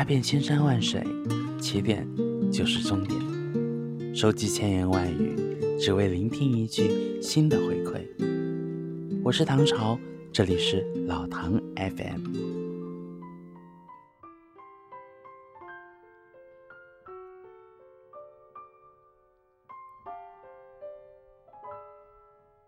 [0.00, 1.04] 踏遍千山万水，
[1.60, 2.08] 起点
[2.50, 4.14] 就是终点。
[4.14, 5.36] 收集千言万语，
[5.78, 8.00] 只为聆听一句新的回馈。
[9.22, 10.00] 我是唐朝，
[10.32, 12.24] 这里是老唐 FM。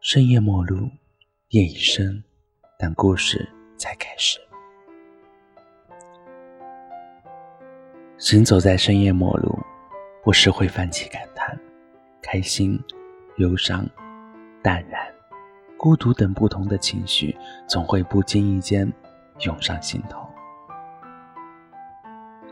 [0.02, 0.90] 深夜陌路，
[1.48, 2.22] 夜已深，
[2.78, 4.38] 但故事才开始。
[8.22, 9.58] 行走在深夜陌路，
[10.22, 11.58] 不时会泛起感叹：
[12.22, 12.80] 开心、
[13.38, 13.84] 忧伤、
[14.62, 15.00] 淡然、
[15.76, 18.90] 孤独等不同的情绪，总会不经意间
[19.40, 20.24] 涌上心头。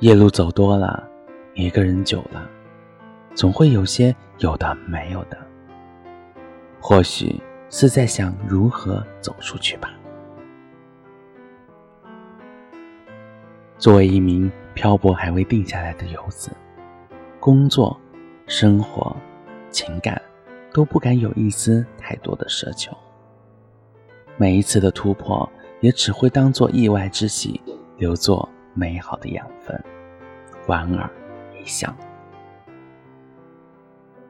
[0.01, 1.09] 夜路走多了，
[1.55, 2.50] 一个人久了，
[3.37, 5.39] 总会有些有的没有的。
[6.80, 9.89] 或许是在想如何走出去吧。
[13.80, 16.51] 作为一名漂泊还未定下来的游子，
[17.41, 17.98] 工作、
[18.47, 19.17] 生活、
[19.70, 20.20] 情感
[20.70, 22.95] 都不敢有一丝太多的奢求。
[24.37, 25.50] 每一次的突破，
[25.81, 27.59] 也只会当做意外之喜，
[27.97, 29.83] 留作美好的养分，
[30.67, 31.11] 莞尔
[31.59, 31.97] 一笑。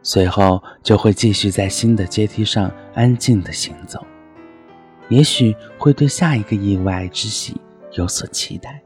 [0.01, 4.01] 随后就会继续在新的阶梯上安静的行走，
[5.09, 7.61] 也许会对下一个意外之喜
[7.95, 8.81] 有所期待。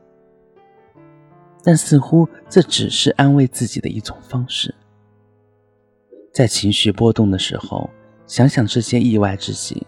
[1.64, 4.74] 但似乎这只是安慰自己的一种方式，
[6.30, 7.88] 在情绪波动的时候，
[8.26, 9.86] 想想这些意外之喜，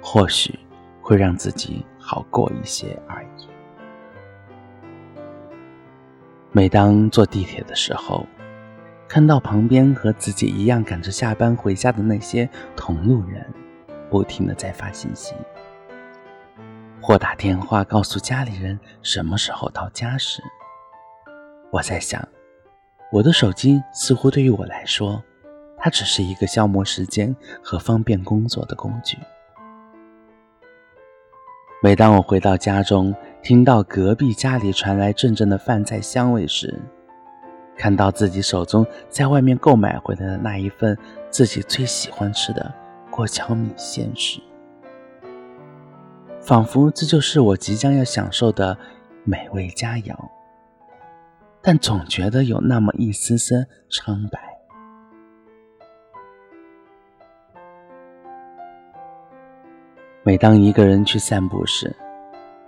[0.00, 0.58] 或许
[1.02, 3.46] 会让自己好过一些而已。
[6.50, 8.26] 每当坐地铁的时候，
[9.06, 13.44] 看到旁边和自己一样赶着下班回家的那些同路人，
[14.08, 15.34] 不停的在发信息，
[17.02, 20.42] 或打电话告诉家里人什么时候到家时。
[21.70, 22.26] 我在想，
[23.12, 25.22] 我的手机似乎对于我来说，
[25.76, 29.18] 它只是一个消磨时间和方便工作的工具。
[31.82, 36.80] 每当我回到家中，听到隔壁家里传来阵阵的饭菜香味时，
[37.76, 40.96] 看到自己手中在外面购买回来的那一份
[41.30, 42.72] 自己最喜欢吃的
[43.10, 44.40] 过桥米线时，
[46.40, 48.76] 仿佛这就是我即将要享受的
[49.24, 50.16] 美味佳肴。
[51.66, 54.38] 但总觉得有那么一丝丝苍白。
[60.22, 61.92] 每当一个人去散步时，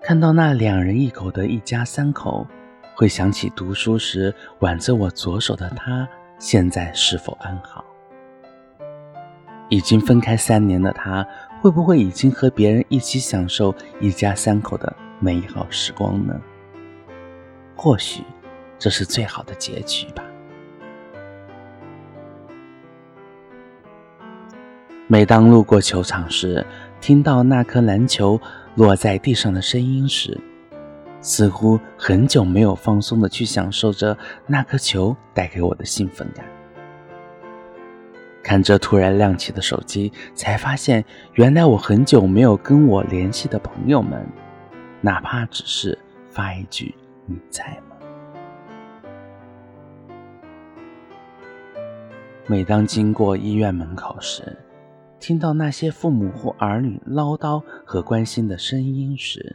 [0.02, 2.44] 看到那两人一狗的一家三口，
[2.96, 6.08] 会想起读书时挽着我左手的他，
[6.40, 7.84] 现在是否安好？
[9.68, 11.24] 已经分开三年的他，
[11.60, 16.34] 会不会已经和别人一起享受一家三口的美好时光呢？
[17.76, 18.24] 或许。
[18.78, 20.22] 这是最好的结局吧。
[25.06, 26.64] 每当路过球场时，
[27.00, 28.38] 听到那颗篮球
[28.74, 30.38] 落在地上的声音时，
[31.20, 34.16] 似乎很久没有放松的去享受着
[34.46, 36.44] 那颗球带给我的兴奋感。
[38.42, 44.26] 看着突然亮起的手机，才发现原来我很久没有跟我联系的朋友们，
[45.00, 45.98] 哪怕只是
[46.30, 46.94] 发一句
[47.26, 47.96] “你在吗”。
[52.50, 54.56] 每当经过医院门口时，
[55.20, 59.54] 听到那些父母或儿女唠叨和关心的声音时，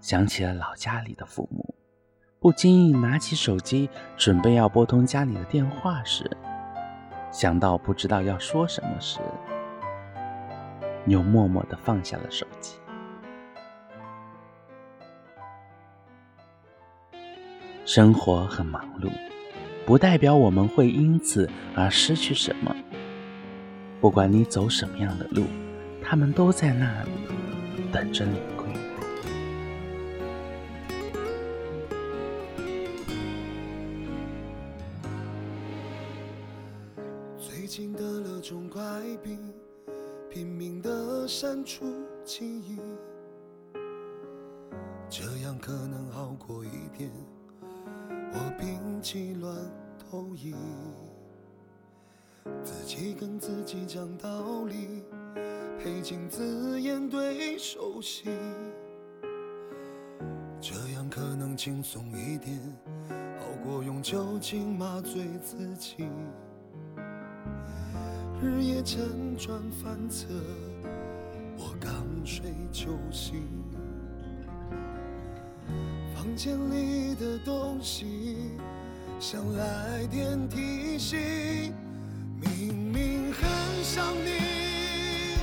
[0.00, 1.72] 想起了老家里的父母，
[2.40, 6.28] 不经意拿起手机准备要拨通家里的电话时，
[7.30, 9.20] 想到不知道要说什么时，
[11.06, 12.74] 又默默地放下了手机。
[17.84, 19.08] 生活很忙碌。
[19.84, 22.74] 不代表我们会因此而失去什么。
[24.00, 25.44] 不管你走什么样的路，
[26.02, 27.10] 他们都在那里
[27.92, 28.80] 等着你归来。
[37.38, 38.82] 最近得了种怪
[39.22, 39.38] 病，
[40.30, 41.84] 拼命的删除
[42.24, 42.78] 记忆，
[45.08, 47.10] 这样可能好过一点。
[48.34, 49.54] 我摒弃乱
[49.98, 50.54] 投医，
[52.64, 55.02] 自己跟自己讲道理，
[55.78, 58.30] 配镜子演对手戏，
[60.60, 62.58] 这样可能轻松一点，
[63.38, 66.08] 好过用酒精麻醉自己。
[68.40, 70.26] 日夜辗转反侧，
[71.58, 71.92] 我刚
[72.24, 73.44] 睡就醒。
[76.22, 78.36] 房间里的东西
[79.18, 81.18] 像来电提醒，
[82.40, 83.42] 明明很
[83.82, 85.34] 想你，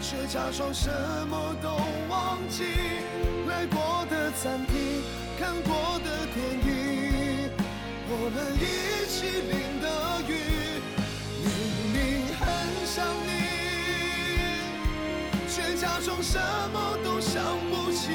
[0.00, 0.88] 却假装什
[1.26, 1.70] 么都
[2.08, 2.62] 忘记。
[3.48, 5.02] 来过的餐厅，
[5.40, 7.50] 看过的电影，
[8.06, 8.64] 我们一
[9.10, 9.88] 起淋的
[10.30, 10.32] 雨，
[11.42, 11.50] 明
[11.90, 11.98] 明
[12.38, 12.46] 很
[12.86, 13.28] 想你，
[15.48, 16.38] 却假装什
[16.72, 18.12] 么都想不起。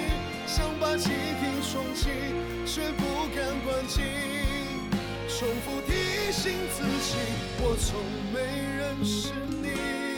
[0.47, 1.13] 想把记忆
[1.71, 2.09] 重启，
[2.65, 4.01] 却不敢关机。
[5.27, 7.15] 重复提醒自己，
[7.61, 8.01] 我从
[8.33, 8.39] 没
[8.79, 9.31] 认识
[9.61, 10.08] 你。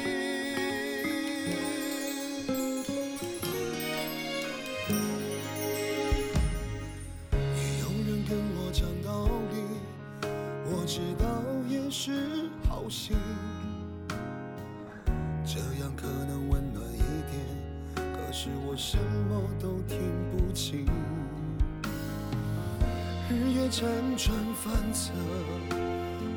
[23.71, 23.79] 辗
[24.17, 25.13] 转反侧，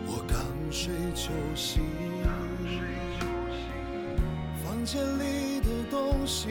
[0.06, 0.38] 我刚
[0.70, 1.82] 睡就醒。
[4.64, 6.46] 房间里的东西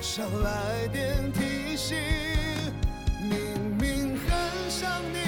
[0.00, 1.96] 像来电提醒，
[3.22, 3.30] 明
[3.78, 4.28] 明很
[4.68, 5.18] 想你，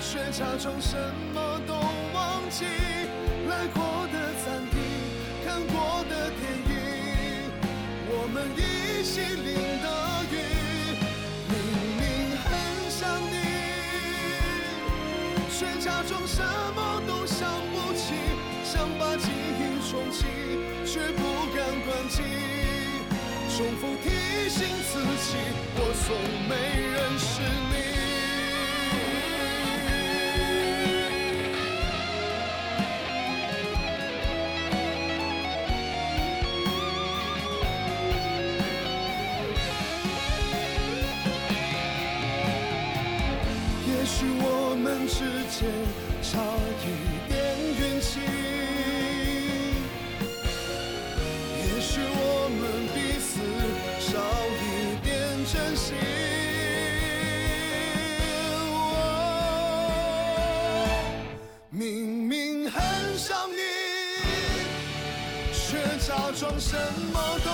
[0.00, 0.96] 却假装什
[1.34, 1.74] 么都
[2.14, 2.64] 忘记。
[3.50, 4.80] 来过的餐厅，
[5.44, 6.40] 看过的电
[6.70, 7.52] 影，
[8.08, 9.20] 我们一起
[16.40, 18.14] 什么都想不起，
[18.64, 19.60] 想把记忆
[19.90, 20.24] 重启，
[20.86, 21.22] 却不
[21.54, 22.22] 敢关机。
[23.54, 25.36] 重复提醒自己，
[25.76, 26.16] 我从
[26.48, 27.89] 没认识你。
[45.10, 45.68] 时间
[46.22, 46.40] 差
[46.80, 46.86] 一
[47.28, 47.34] 点
[47.68, 48.20] 运气，
[51.58, 52.60] 也许我们
[52.94, 53.28] 彼此
[53.98, 54.08] 少
[54.62, 54.64] 一
[55.04, 55.10] 点
[55.44, 55.86] 真心。
[61.70, 61.78] 明
[62.28, 62.80] 明很
[63.18, 63.58] 想你，
[65.52, 66.08] 却假
[66.38, 66.76] 装什
[67.12, 67.50] 么都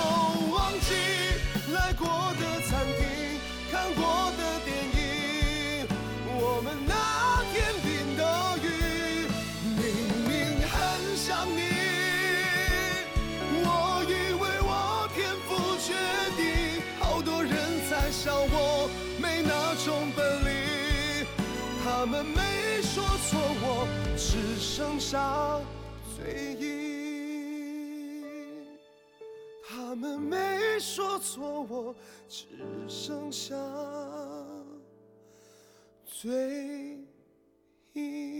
[0.55, 0.93] 忘记。
[1.73, 2.07] 来过
[2.39, 2.99] 的餐厅，
[3.71, 4.01] 看过
[18.27, 18.89] 笑我
[19.21, 21.25] 没那种本领，
[21.81, 23.87] 他们没说错，我
[24.17, 25.61] 只剩下
[26.13, 28.25] 醉意。
[29.65, 31.95] 他们没说错，我
[32.27, 32.45] 只
[32.89, 33.55] 剩下
[36.05, 36.97] 醉
[37.93, 38.36] 意。